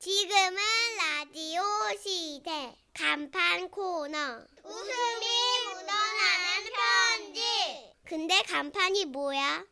[0.00, 0.56] 지금은
[0.96, 1.60] 라디오
[2.02, 4.18] 시대 간판 코너
[4.64, 5.26] 웃음이
[5.66, 9.66] 묻어나는 편지 근데 간판이 뭐야?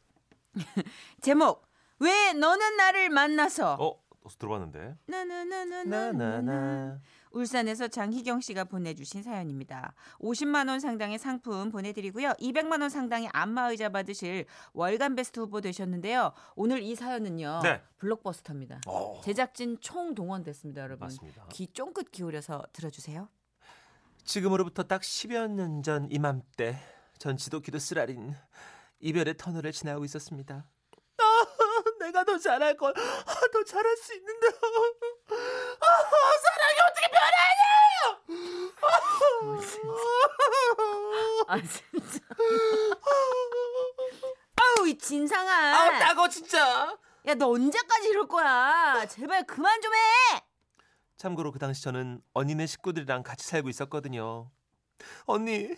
[1.22, 1.66] 제목
[2.00, 4.96] 왜 너는 나를 만나서 어, 어서 들어봤는데.
[5.06, 7.00] 나나나나나나 나나나.
[7.32, 9.94] 울산에서 장희경 씨가 보내주신 사연입니다.
[10.20, 12.30] 50만 원 상당의 상품 보내드리고요.
[12.40, 16.32] 200만 원 상당의 안마의자 받으실 월간 베스트 후보 되셨는데요.
[16.56, 17.60] 오늘 이 사연은요.
[17.62, 17.82] 네.
[17.98, 18.80] 블록버스터입니다.
[18.86, 21.06] 어, 제작진 총 동원됐습니다, 여러분.
[21.06, 21.46] 맞습니다.
[21.52, 23.28] 귀 쫑긋 기울여서 들어주세요.
[24.24, 26.78] 지금으로부터 딱 10여 년 전 이맘때
[27.18, 28.34] 전 지도키도 쓰라린
[29.00, 30.66] 이별의 터널을 지나고 있었습니다.
[31.18, 31.24] 아,
[32.00, 34.46] 내가 더 잘할 걸, 아, 더 잘할 수 있는데.
[37.28, 39.18] 아, 변하냐!
[41.48, 42.18] 아 진짜.
[44.56, 45.52] 아우 이 진상아.
[45.52, 46.96] 아우 따고 진짜.
[47.26, 49.04] 야 너 언제까지 이럴 거야?
[49.06, 49.98] 제발 그만 좀 해.
[51.16, 54.50] 참고로 그 당시 저는 언니네 식구들이랑 같이 살고 있었거든요.
[55.26, 55.68] 언니,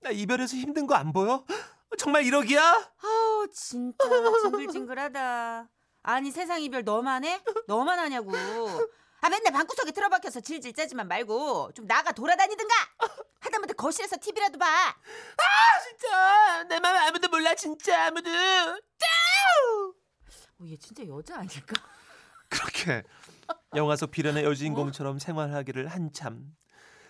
[0.00, 1.44] 나 이별해서 힘든 거 안 보여?
[1.98, 2.62] 정말 이러기야?
[3.02, 4.08] 아우 진짜
[4.42, 5.68] 징글징글하다.
[6.02, 7.40] 아니 세상 이별 너만 해?
[7.66, 8.32] 너만 하냐고.
[9.22, 12.74] 아 맨날 방구석에 틀어박혀서 질질 짜지만 말고 좀 나가 돌아다니든가.
[13.40, 14.66] 하다못해 거실에서 TV라도 봐.
[15.88, 18.30] 진짜 내맘 아무도 몰라 진짜 아무도.
[18.30, 18.76] 어,
[20.66, 21.74] 얘 진짜 여자 아닐까?
[22.48, 23.02] 그렇게
[23.76, 26.54] 영화 속 비련의 여주인공처럼 생활하기를 한참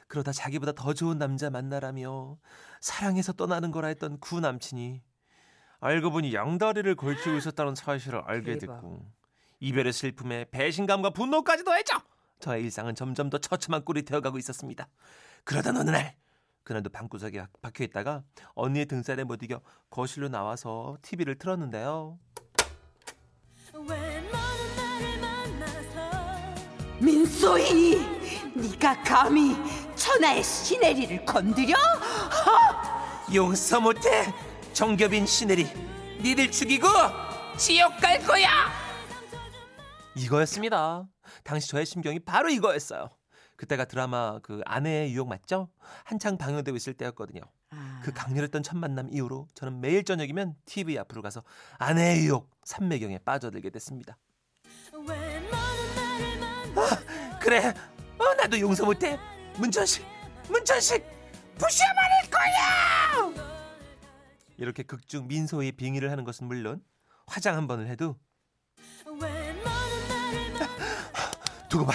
[0.07, 2.39] 그러다 자기보다 더 좋은 남자 만나라며
[2.81, 5.03] 사랑해서 떠나는 거라 했던 구 남친이
[5.81, 8.75] 알고 보니 양다리를 걸치고 있었다는 사실을 알게 대박.
[8.83, 9.07] 됐고
[9.61, 11.99] 이별의 슬픔에 배신감과 분노까지 더했죠.
[12.41, 14.89] 저의 일상은 점점 더 처참한 꼴이 되어가고 있었습니다.
[15.45, 16.17] 그러던 어느 날
[16.65, 18.23] 그날도 방구석에 박혀 있다가
[18.55, 22.19] 언니의 등살에 못 이겨 거실로 나와서 TV를 틀었는데요.
[27.01, 27.99] 민소희,
[28.55, 29.57] 네가 감히
[29.95, 31.75] 천하의 시네리를 건드려?
[33.35, 34.33] 용서 못해
[34.73, 35.67] 정겹인 시네리
[36.21, 36.89] 니들 죽이고
[37.57, 38.90] 지옥 갈 거야
[40.17, 41.09] 이거였습니다.
[41.45, 43.09] 당시 저의 심경이 바로 이거였어요.
[43.57, 45.69] 그때가 드라마 그 아내의 유혹 맞죠?
[46.05, 47.43] 한창 방영되고 있을 때였거든요.
[47.71, 51.43] 아, 그 강렬했던 첫 만남 이후로 저는 매일 저녁이면 TV 앞으로 가서
[51.79, 54.17] 아내의 유혹 삼매경에 빠져들게 됐습니다.
[56.77, 57.73] 아, 그래.
[58.19, 59.19] 어, 나도 용서 못해.
[59.57, 60.05] 문천식
[60.49, 61.05] 문천식
[61.59, 63.45] 부셔버릴 거야!
[64.57, 66.83] 이렇게 극중 민소의 빙의를 하는 것은 물론
[67.27, 68.17] 화장 한 번을 해도
[71.71, 71.93] 두고 봐.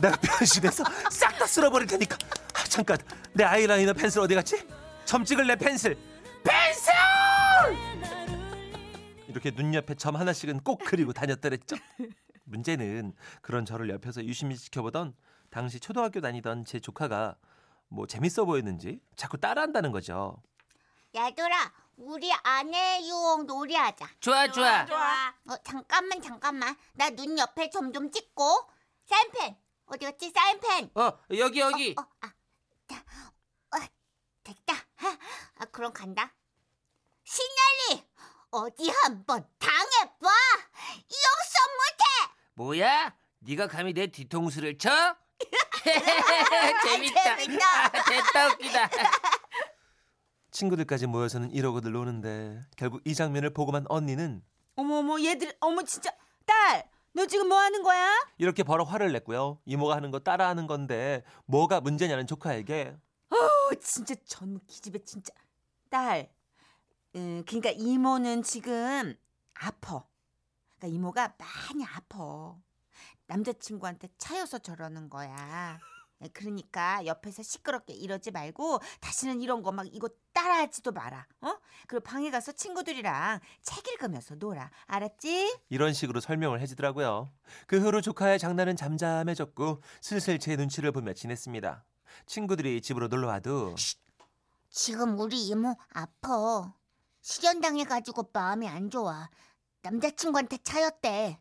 [0.00, 2.18] 내가 변신해서 싹 다 쓸어버릴 테니까.
[2.54, 2.98] 아, 잠깐.
[3.32, 4.66] 내 아이라이너 펜슬 어디 갔지?
[5.06, 5.96] 점 찍을 내 펜슬.
[6.44, 6.92] 펜슬!
[9.28, 11.76] 이렇게 눈 옆에 점 하나씩은 꼭 그리고 다녔더랬죠.
[12.44, 15.14] 문제는 그런 저를 옆에서 유심히 지켜보던
[15.50, 17.36] 당시 초등학교 다니던 제 조카가
[17.88, 20.42] 뭐 재밌어 보였는지 자꾸 따라한다는 거죠.
[21.14, 24.08] 얘들아 우리 아내 유혹 놀이하자.
[24.20, 24.86] 좋아 좋아.
[25.48, 26.74] 어, 잠깐만 잠깐만.
[26.94, 28.44] 나 눈 옆에 점 좀 찍고
[29.10, 29.56] 사인펜
[29.86, 31.96] 어디 갔지 사인펜 어 여기 여기.
[31.98, 32.32] 어, 아,
[32.88, 32.96] 자,
[33.74, 33.78] 어,
[34.44, 34.74] 됐다.
[35.58, 36.32] 아, 그럼 간다.
[37.24, 38.06] 신열리
[38.52, 40.28] 어디 한번 당해봐.
[40.94, 42.34] 용서 못해.
[42.54, 43.16] 뭐야?
[43.40, 45.16] 네가 감히 내 뒤통수를 쳐?
[46.84, 47.36] 재밌다.
[47.36, 47.66] 재밌다.
[47.86, 48.90] 아, 됐다 웃기다.
[50.52, 54.42] 친구들까지 모여서는 이러고들 노는데 결국 이 장면을 보고만 언니는
[54.76, 56.10] 어머 어머 얘들 어머 진짜
[56.44, 58.08] 딸, 너 지금 뭐 하는 거야?
[58.38, 59.58] 이렇게 벌어 화를 냈고요.
[59.64, 62.96] 이모가 하는 거 따라하는 건데 뭐가 문제냐는 조카에게
[63.30, 65.32] 어 진짜 전 기집애 진짜
[65.88, 66.32] 딸.
[67.16, 69.16] 음, 그러니까 이모는 지금
[69.54, 70.04] 아파.
[70.78, 72.54] 그러니까 이모가 많이 아파.
[73.26, 75.78] 남자친구한테 차여서 저러는 거야.
[76.22, 81.26] 예, 그러니까 옆에서 시끄럽게 이러지 말고 다시는 이런 거 막 이거 따라하지도 마라.
[81.42, 81.54] 어?
[81.86, 84.70] 그리고 방에 가서 친구들이랑 책 읽으면서 놀아.
[84.86, 85.58] 알았지?
[85.68, 87.30] 이런 식으로 설명을 해주더라고요.
[87.66, 91.84] 그 후로 조카의 장난은 잠잠해졌고 슬슬 제 눈치를 보며 지냈습니다.
[92.26, 93.74] 친구들이 집으로 놀러 와도
[94.68, 96.74] 지금 우리 이모 아파.
[97.22, 99.28] 실연당해가지고 마음이 안 좋아.
[99.82, 101.38] 남자친구한테 차였대.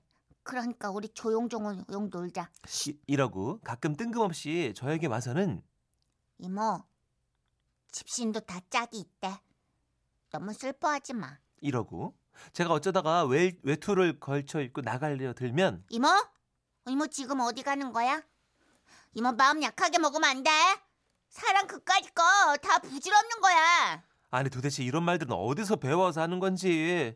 [0.53, 2.49] 그러니까 우리 조용조용 놀자.
[2.87, 5.61] 이- 이러고 가끔 뜬금없이 저에게 와서는
[6.39, 6.83] 이모,
[7.91, 9.39] 집신도 다 짝이 있대.
[10.31, 11.37] 너무 슬퍼하지 마.
[11.61, 12.17] 이러고
[12.53, 16.07] 제가 어쩌다가 외, 외투를 걸쳐 입고 나가려 들면 이모?
[16.87, 18.23] 이모 지금 어디 가는 거야?
[19.13, 20.49] 이모 마음 약하게 먹으면 안 돼.
[21.29, 24.03] 사랑 그까짓 거다 부질없는 거야.
[24.31, 27.15] 아니 도대체 이런 말들은 어디서 배워서 하는 건지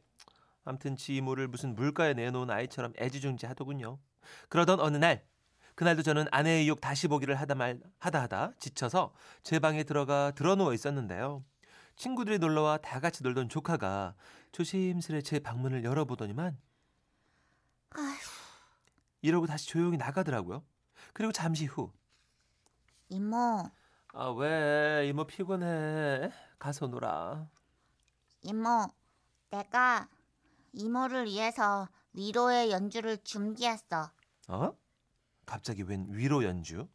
[0.65, 3.99] 암튼 지 이모를 무슨 물가에 내놓은 아이처럼 애지중지 하더군요.
[4.49, 5.25] 그러던 어느 날
[5.75, 10.73] 그날도 저는 아내의 욕 다시 보기를 하다 말 하다 하다 지쳐서 제 방에 들어가 드러누워
[10.73, 11.43] 있었는데요.
[11.95, 14.15] 친구들이 놀러와 다 같이 놀던 조카가
[14.51, 16.57] 조심스레 제 방문을 열어보더니만
[17.91, 18.17] 아휴,
[19.21, 20.63] 이러고 다시 조용히 나가더라고요.
[21.13, 21.91] 그리고 잠시 후
[23.09, 23.69] 이모,
[24.13, 25.07] 아, 왜?
[25.07, 26.31] 이모 피곤해.
[26.57, 27.47] 가서 놀아.
[28.41, 28.87] 이모,
[29.49, 30.07] 내가
[30.83, 34.11] 이모를 위해서 위로의 연주를 준비했어.
[34.49, 34.73] 어?
[35.45, 36.87] 갑자기 웬 위로 연주?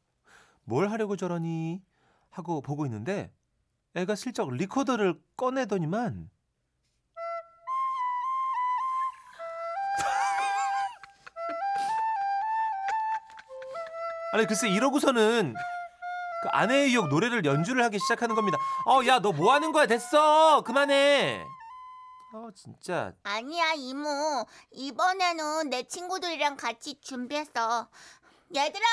[0.64, 1.82] 뭘 하려고 저러니?
[2.30, 3.32] 하고 보고 있는데
[3.94, 6.30] 애가 슬쩍 리코더를 꺼내더니만
[14.32, 15.54] 아니 글쎄 이러고서는
[16.42, 18.58] 그 아내의 욕 노래를 연주를 하기 시작하는 겁니다.
[18.86, 19.86] 어, 야, 너 뭐 하는 거야?
[19.86, 20.62] 됐어.
[20.62, 21.44] 그만해.
[22.32, 23.14] 어, 진짜.
[23.22, 24.46] 아니야, 이모.
[24.72, 27.88] 이번에는 내 친구들이랑 같이 준비했어.
[28.54, 28.86] 얘들아,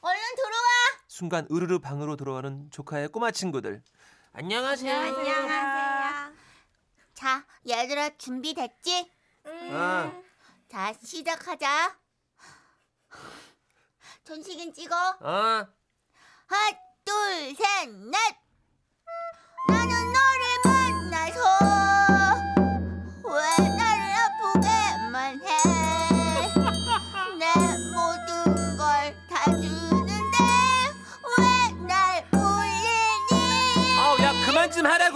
[0.00, 0.62] 얼른 들어와.
[1.08, 3.82] 순간 으르르 방으로 들어오는 조카의 꼬마 친구들.
[4.32, 4.94] 안녕하세요.
[4.94, 6.32] 안녕하세요.
[7.14, 9.10] 자, 얘들아 준비됐지?
[9.72, 10.12] 아,
[10.68, 11.98] 자, 시작하자.
[14.24, 14.94] 전식인 찍어.
[15.20, 15.66] 아,
[16.46, 18.45] 하나, 둘, 셋, 넷.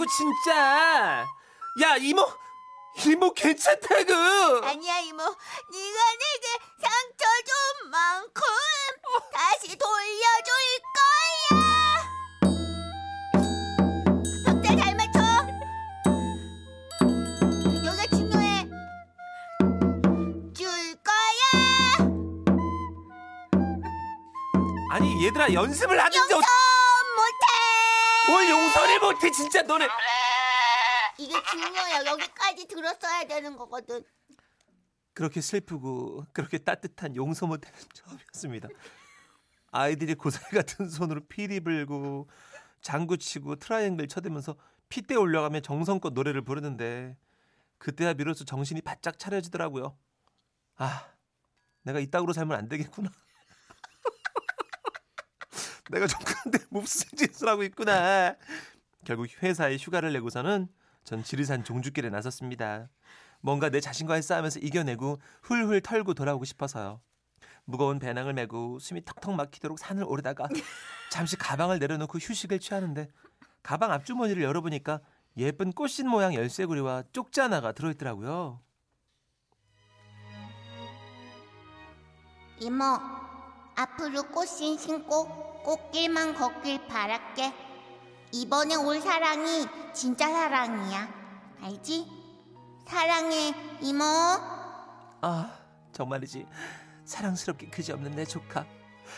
[0.01, 1.25] 좀 하라고, 진짜.
[1.81, 2.25] 야, 이모,
[3.05, 4.13] 이모 괜찮다고.
[4.65, 5.37] 아니야 이모, 네가
[6.19, 6.47] 내게
[6.81, 8.41] 상처 준 만큼
[9.31, 10.53] 다시 돌려줄
[10.97, 11.61] 거야.
[14.45, 15.19] 박자 잘 맞춰.
[17.85, 18.67] 여기가 중요해.
[20.53, 20.67] 줄
[21.03, 21.51] 거야.
[24.91, 26.70] 아니, 얘들아, 연습을 하는데 용서 어.
[28.31, 29.87] 뭘 용서를 못해, 진짜 너네.
[31.17, 32.05] 이게 중요해.
[32.05, 34.03] 여기까지 들었어야 되는 거거든.
[35.13, 38.69] 그렇게 슬프고 그렇게 따뜻한 용서 못해는 처음이었습니다.
[39.71, 42.29] 아이들이 고사리 같은 손으로 피리 불고
[42.81, 44.55] 장구 치고 트라이앵글 쳐대면서
[44.87, 47.17] 핏대 올려가며 정성껏 노래를 부르는데
[47.77, 49.97] 그때야 비로소 정신이 바짝 차려지더라고요.
[50.77, 51.07] 아,
[51.83, 53.09] 내가 이따구로 살면 안 되겠구나.
[55.91, 58.35] 내가 좀 그런데 몹쓸 짓을 하고 있구나.
[59.05, 60.67] 결국 회사에 휴가를 내고서는
[61.03, 62.89] 전 지리산 종주길에 나섰습니다.
[63.41, 67.01] 뭔가 내 자신과의 싸움에서 이겨내고 훌훌 털고 돌아오고 싶어서요.
[67.65, 70.47] 무거운 배낭을 메고 숨이 턱턱 막히도록 산을 오르다가
[71.09, 73.09] 잠시 가방을 내려놓고 휴식을 취하는데
[73.63, 74.99] 가방 앞주머니를 열어보니까
[75.37, 78.59] 예쁜 꽃신 모양 열쇠고리와 쪽지 하나가 들어있더라고요.
[82.59, 82.83] 이모,
[83.81, 85.25] 앞으로 꽃신 신고
[85.63, 87.51] 꽃길만 걷길 바랄게.
[88.31, 91.09] 이번에 올 사랑이 진짜 사랑이야.
[91.63, 92.05] 알지?
[92.85, 94.03] 사랑해, 이모.
[95.23, 95.51] 아
[95.91, 96.45] 정말이지
[97.05, 98.65] 사랑스럽게 그지없는 내 조카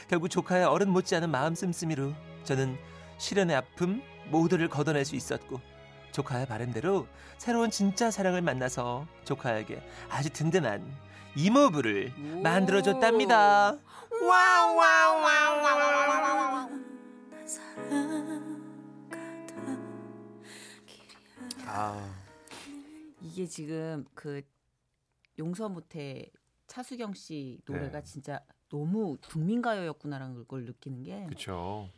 [0.10, 2.14] 결국 조카의 어른 못지않은 마음 씀씀이로
[2.44, 2.78] 저는
[3.18, 5.60] 시련의 아픔 모두를 걷어낼 수 있었고
[6.12, 7.08] 조카의 바람대로
[7.38, 10.84] 새로운 진짜 사랑을 만나서 조카에게 아주 든든한
[11.36, 13.78] 이모부를 만들어줬답니다.
[21.66, 22.16] 아,
[23.22, 24.42] 이게 지금 그
[25.40, 26.30] 용서 못해
[26.68, 28.04] 차수경 씨 노래가 네.
[28.04, 31.90] 진짜 너무 국민가요였구나라는 걸 느끼는 게 그렇죠.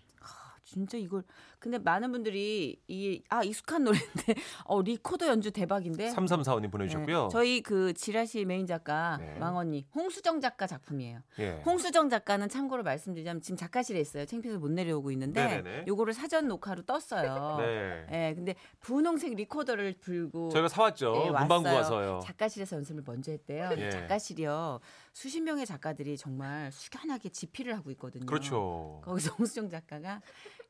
[0.65, 1.23] 아, 진짜 이걸
[1.59, 4.33] 근데 많은 분들이 이 아 익숙한 노래인데
[4.65, 7.23] 어 리코더 연주 대박인데 3345님 보내주셨고요.
[7.23, 9.37] 네, 저희 그 지라시 메인 작가 네.
[9.39, 11.19] 망언니 홍수정 작가 작품이에요.
[11.39, 11.61] 예.
[11.65, 14.25] 홍수정 작가는 참고로 말씀드리자면 지금 작가실에 있어요.
[14.25, 15.85] 창피해서 못 내려오고 있는데 네네네.
[15.87, 17.57] 요거를 사전 녹화로 떴어요.
[17.61, 18.05] 네.
[18.11, 21.23] 예, 근데 분홍색 리코더를 불고 저희가 사왔죠.
[21.27, 21.63] 예, 문방구.
[21.63, 22.19] 가서요.
[22.23, 23.69] 작가실에서 연습을 먼저 했대요.
[23.77, 23.89] 예.
[23.91, 24.79] 작가실이요.
[25.13, 28.25] 수십 명의 작가들이 정말 숙연하게 집필을 하고 있거든요.
[28.25, 29.01] 그렇죠.
[29.03, 30.21] 거기서 홍수정 작가가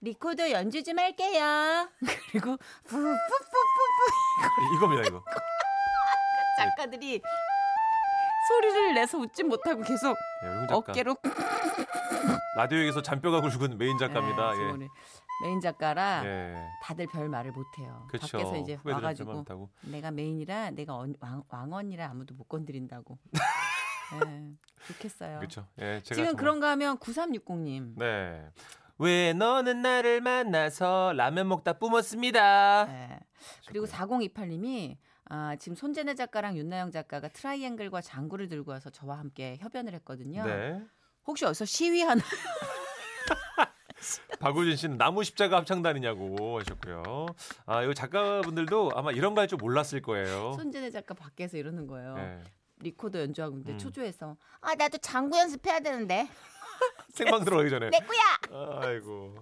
[0.01, 1.89] 리코더 연주 좀 할게요.
[2.31, 3.15] 그리고 푸푸푸푸푸
[4.75, 5.23] 이겁니다, 이거.
[6.57, 7.21] 작가들이
[8.47, 10.15] 소리를 내서 웃지 못하고 계속
[10.67, 10.75] 작가.
[10.77, 11.17] 어깨로
[12.57, 14.51] 라디오에서 잔뼈가 굵은 메인 작가입니다.
[14.51, 14.87] 예, 지금 예.
[15.43, 16.55] 메인 작가라 예.
[16.81, 18.05] 다들 별 말을 못해요.
[18.07, 18.37] 그렇죠.
[18.37, 19.43] 밖에서 이제 와가지고.
[19.81, 23.17] 내가 메인이라 내가 언- 왕, 왕언이라 아무도 못 건드린다고.
[24.27, 24.51] 예,
[24.87, 25.39] 좋겠어요.
[25.39, 25.67] 그렇죠.
[25.79, 27.97] 예, 지금 정말- 그런가 하면 9360님.
[27.97, 28.47] 네.
[28.97, 32.87] 왜 너는 나를 만나서 라면 먹다 뿜었습니다.
[32.89, 33.19] 예.
[33.67, 34.97] 그리고 4028님이
[35.27, 40.45] 아, 지금 손진혜 작가랑 윤나영 작가가 트라이앵글과 장구를 들고 와서 저와 함께 협연을 했거든요.
[40.45, 40.81] 네.
[41.27, 42.21] 혹시 어디서 시위하나?
[44.39, 47.25] 박우진 씨는 나무 십자가 합창단이냐고 하셨고요.
[47.65, 50.53] 아, 이 작가분들도 아마 이런 거 할 줄 몰랐을 거예요.
[50.53, 52.15] 손진혜 작가 밖에서 이러는 거예요.
[52.15, 52.43] 네.
[52.79, 53.77] 리코더 연주하고 있는데 음.
[53.77, 56.27] 초조해서 아 나도 장구 연습해야 되는데.
[57.13, 57.89] 생방 들어가기 전에.
[57.89, 58.79] 내 거야.
[58.81, 59.35] 아이고.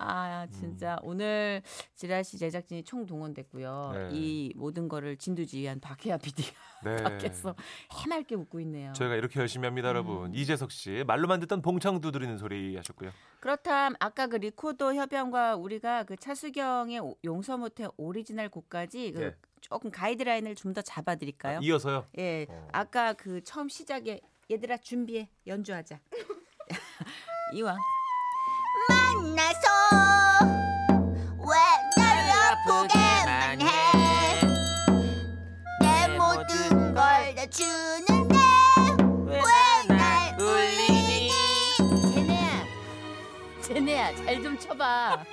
[0.00, 1.60] 아 진짜 오늘
[1.96, 3.90] 지라시 제작진이 총 동원됐고요.
[3.94, 4.08] 네.
[4.12, 6.52] 이 모든 거를 진두지휘한 박혜아 PD가
[6.84, 6.96] 네.
[7.02, 7.56] 밖에서
[8.04, 8.92] 해맑게 웃고 있네요.
[8.92, 9.90] 저희가 이렇게 열심히 합니다, 음.
[9.90, 10.34] 여러분.
[10.34, 13.10] 이재석 씨 말로만 듣던 봉창 두드리는 소리 하셨고요.
[13.40, 19.34] 그렇담 아까 그 리코더 협연과 우리가 그 차수경의 오- 용서 못해 오리지널 곡까지 그 예.
[19.60, 21.58] 조금 가이드라인을 좀 더 잡아드릴까요?
[21.58, 22.06] 아, 이어서요.
[22.18, 22.68] 예, 어.
[22.72, 25.98] 아까 그 처음 시작에 얘들아 준비해 연주하자.
[27.54, 27.76] 이왕
[28.88, 29.68] 만나서
[31.38, 31.56] 왜
[31.96, 33.66] 날 아프게만 해?
[35.80, 38.36] 내 모든 걸 다 주는데
[39.26, 39.40] 왜
[39.88, 41.30] 날 울리니?
[42.12, 42.64] 제네야,
[43.62, 45.24] 제네야 잘 좀 쳐봐.